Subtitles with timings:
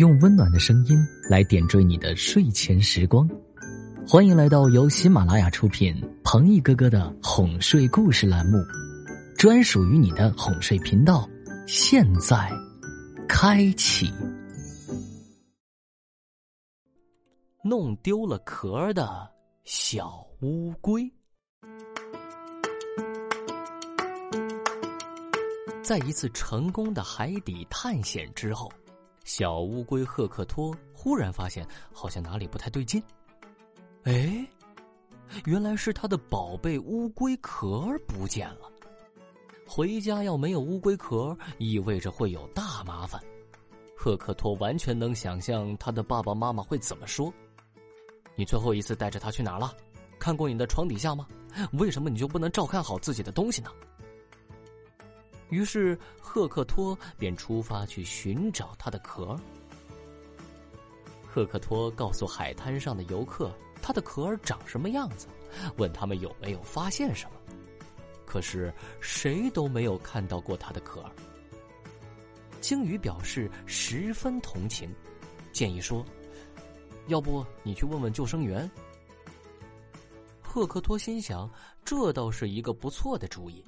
[0.00, 0.98] 用温暖的声音
[1.28, 3.28] 来点缀你的睡前时光。
[4.08, 8.56] 欢迎来到由喜马拉雅出品、彭毅哥哥的哄睡故事栏目，
[9.36, 11.28] 专属于你的哄睡频道。
[11.66, 12.50] 现在
[13.28, 14.10] 开启。
[17.62, 19.30] 弄丢了壳的
[19.64, 21.12] 小乌龟。
[25.82, 28.72] 在一次成功的海底探险之后，
[29.32, 33.00] 小乌龟赫克托忽然发现好像哪里不太对劲。
[34.02, 34.44] 哎，
[35.44, 38.68] 原来是他的宝贝乌龟壳不见了。
[39.64, 43.22] 回家要没有乌龟壳，意味着会有大麻烦。
[43.96, 47.32] 赫克托完全能想象他的爸爸妈妈会怎么说
[48.34, 49.72] ：“你最后一次带着他去哪儿了？
[50.18, 51.24] 看过你的床底下吗？
[51.74, 53.70] 为什么你就不能照看好自己的东西呢？”
[55.50, 59.38] 于是，赫克托便出发去寻找他的壳。
[61.26, 65.26] 赫克托告诉海滩上的游客，他的壳儿长什么样子，
[65.76, 67.36] 问他们有没有发现什么。
[68.24, 71.10] 可是，谁都没有看到过他的壳儿。
[72.60, 74.94] 鲸鱼表示十分同情，
[75.50, 76.04] 建议说
[77.08, 78.70] ：“要不你去问问救生员。”
[80.42, 81.50] 赫克托心想，
[81.84, 83.64] 这倒是一个不错的主意。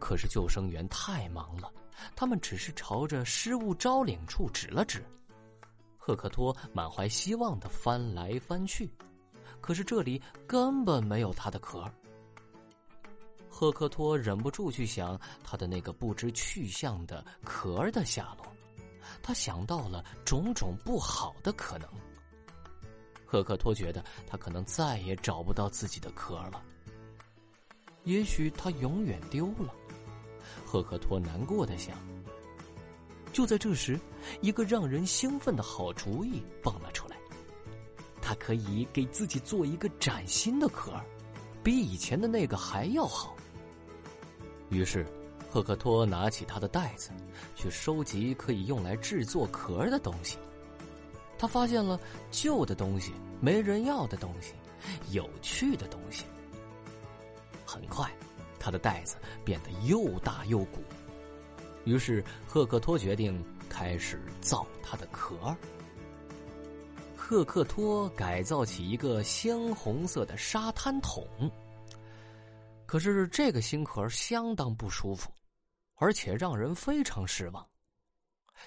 [0.00, 1.70] 可是救生员太忙了，
[2.16, 5.04] 他们只是朝着失物招领处指了指。
[5.96, 8.90] 赫克托满怀希望的翻来翻去，
[9.60, 11.88] 可是这里根本没有他的壳。
[13.48, 18.46] 赫克托忍不住去想他的那个不知去向的壳的下落，
[19.22, 21.88] 他想到了种种不好的可能。
[23.26, 26.62] 赫克托觉得他可能再也找不到自己的壳了，
[28.04, 29.74] 也许他永远丢了。
[30.64, 31.96] 赫克托难过的想。
[33.32, 33.98] 就在这时，
[34.40, 37.16] 一个让人兴奋的好主意蹦了出来。
[38.20, 40.92] 他可以给自己做一个崭新的壳，
[41.62, 43.36] 比以前的那个还要好。
[44.68, 45.06] 于是，
[45.48, 47.10] 赫克托拿起他的袋子，
[47.56, 50.38] 去收集可以用来制作壳的东西。
[51.38, 51.98] 他发现了
[52.30, 54.52] 旧的东西、没人要的东西、
[55.10, 56.24] 有趣的东西。
[57.70, 58.10] 很快。
[58.58, 60.82] 他的袋子变得又大又鼓，
[61.84, 65.56] 于是赫克托决定开始造他的壳。
[67.16, 71.24] 赫克托改造起一个鲜红色的沙滩桶，
[72.86, 75.32] 可是这个新壳相当不舒服，
[75.94, 77.66] 而且让人非常失望。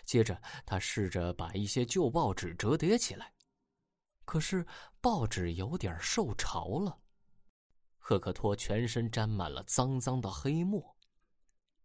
[0.05, 3.31] 接着，他试着把一些旧报纸折叠起来，
[4.25, 4.65] 可是
[5.01, 6.97] 报纸有点受潮了。
[8.05, 10.83] 赫克托全身沾满了脏脏的黑墨，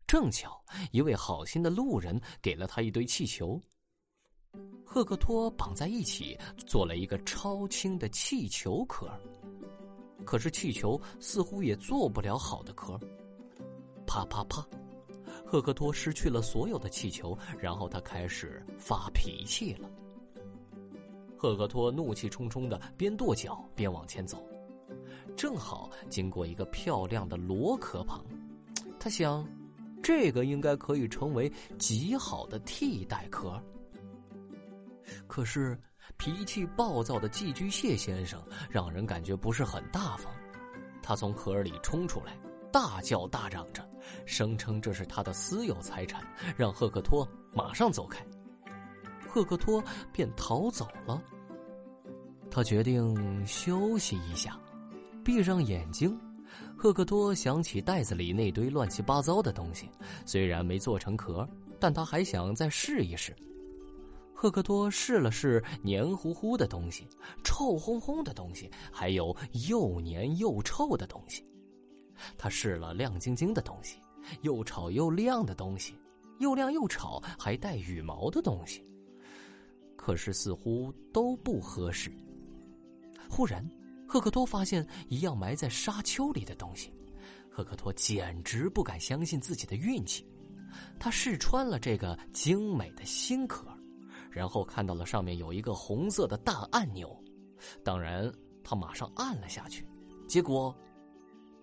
[0.04, 3.58] 正巧一位好心的路人给了他一堆气球。
[4.84, 6.36] 赫克托绑在一起
[6.66, 9.08] 做了一个超轻的气球壳，
[10.24, 12.98] 可是气球似乎也做不了好的壳。
[14.04, 14.66] 啪啪啪，
[15.46, 19.88] 赫克托失去了所有的气球，然后他开始发脾气了。
[21.36, 24.44] 赫克托怒气冲冲的边跺脚边往前走。
[25.36, 28.24] 正好经过一个漂亮的螺壳旁，
[28.98, 29.46] 他想，
[30.02, 33.60] 这个应该可以成为极好的替代壳。
[35.26, 35.78] 可是
[36.16, 40.32] 脾气暴躁的寄居蟹先生让人感觉不是很大方，
[41.02, 42.36] 他从壳里冲出来，
[42.72, 43.88] 大叫大嚷着，
[44.26, 46.22] 声称这是他的私有财产，
[46.56, 48.24] 让赫克托马上走开。
[49.28, 51.22] 赫克托便逃走了。
[52.50, 54.58] 他决定休息一下。
[55.28, 56.18] 闭上眼睛，
[56.74, 59.86] 赫克托想起袋子里那堆乱七八糟的东西，
[60.24, 61.46] 虽然没做成壳，
[61.78, 63.36] 但他还想再试一试。
[64.34, 67.06] 赫克托试了试黏糊糊的东西、
[67.44, 69.36] 臭烘烘的东西，还有
[69.68, 71.44] 又黏又臭的东西。
[72.38, 73.98] 他试了亮晶晶的东西、
[74.40, 75.92] 又吵又亮的东西、
[76.38, 78.82] 又亮又吵还带羽毛的东西，
[79.94, 82.10] 可是似乎都不合适。
[83.28, 83.62] 忽然。
[84.08, 86.90] 赫克托发现一样埋在沙丘里的东西，
[87.50, 90.26] 赫克托简直不敢相信自己的运气。
[90.98, 93.66] 他试穿了这个精美的新壳，
[94.30, 97.22] 然后看到了上面有一个红色的大按钮。
[97.84, 98.32] 当然，
[98.64, 99.86] 他马上按了下去，
[100.26, 100.74] 结果，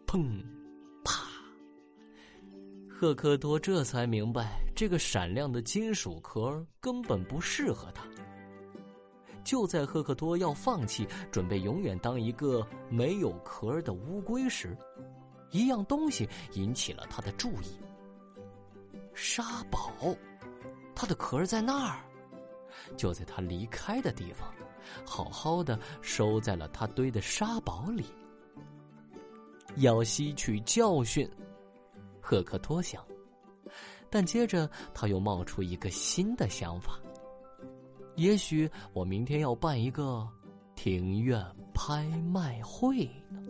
[0.05, 0.43] 砰，
[1.03, 1.23] 啪！
[2.87, 8.05] 赫克托这才明白，这个闪亮的金属壳根本不适合他。
[9.45, 14.75] 就在赫克托要放弃，准备永远当一个没有壳的乌龟时，
[15.51, 17.79] 一样东西引起了他的注意。
[19.13, 19.93] 沙堡，
[20.93, 22.03] 它的壳在那儿。
[22.97, 24.53] 就在他离开的地方，
[25.05, 28.05] 好好的收在了他堆的沙堡里。
[29.77, 31.29] 要吸取教训，
[32.19, 33.01] 赫克托想。
[34.09, 36.99] 但接着他又冒出一个新的想法：
[38.17, 40.25] 也许我明天要办一个
[40.73, 43.41] 庭院拍卖会呢。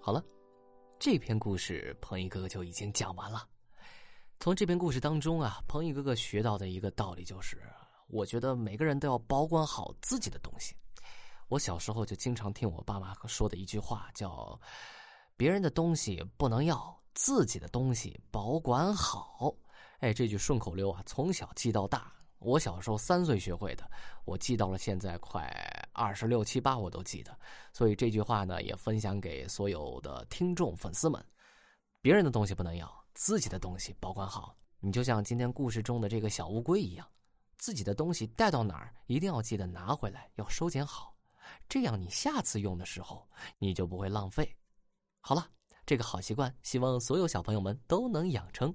[0.00, 0.24] 好了，
[0.98, 3.46] 这篇故事彭毅哥哥就已经讲完了。
[4.40, 7.62] 从这篇故事当中啊，彭毅哥哥学到的一个道理就是：
[8.08, 10.74] 我觉得每个人都要保管好自己的东西。
[11.48, 14.58] 我小时候就经常听我爸妈说的一句话，叫
[15.36, 19.54] “别人的东西不能要，自己的东西保管好”。
[20.02, 22.12] 哎，这句顺口溜啊，从小记到大。
[22.40, 23.88] 我小时候三岁学会的，
[24.24, 25.48] 我记到了现在快
[25.92, 27.38] 二十六七八，我都记得。
[27.72, 31.24] 所以这句话呢，也分享给所有的听众粉丝们：
[32.00, 34.56] 别人的东西不能要，自己的东西保管好。
[34.80, 37.06] 你就像今天故事中的这个小乌龟一样，
[37.56, 41.14] 自己的东西带到哪儿，一定要记得拿回来，要收捡好。
[41.68, 43.24] 这样，你下次用的时候，
[43.56, 44.52] 你就不会浪费。
[45.20, 45.48] 好了，
[45.86, 48.74] 这个好习惯，希望所有小朋友们都能养成。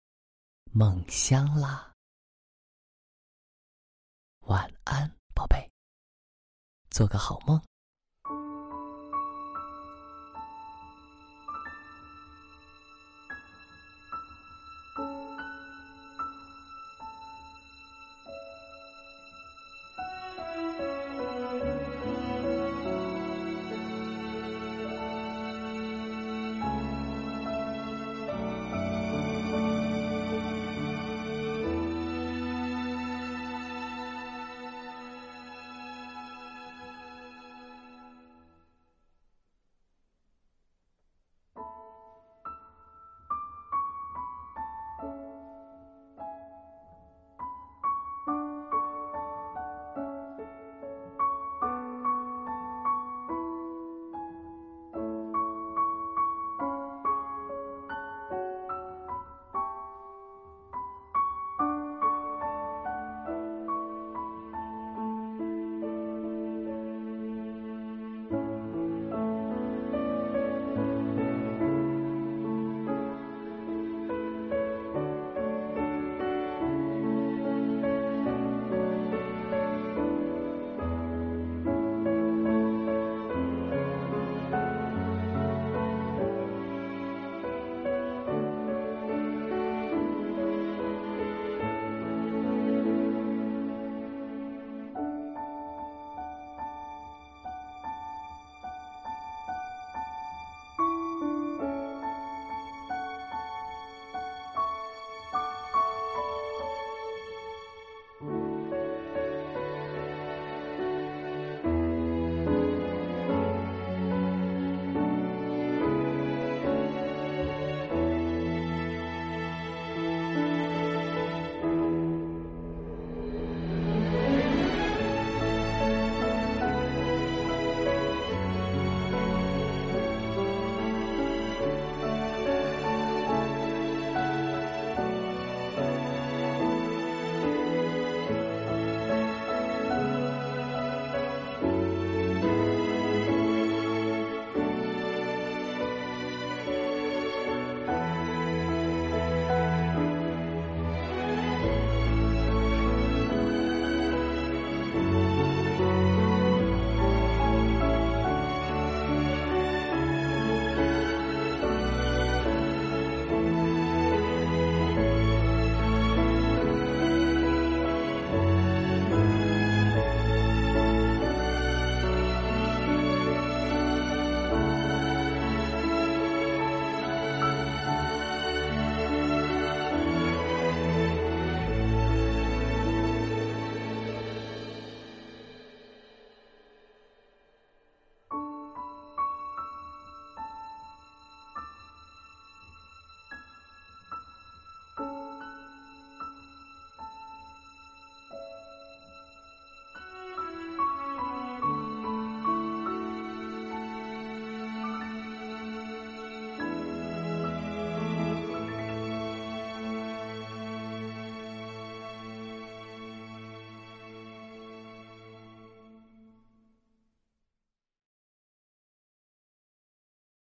[0.73, 1.93] 梦乡啦。
[4.47, 5.69] 晚安，宝贝，
[6.89, 7.61] 做个好梦。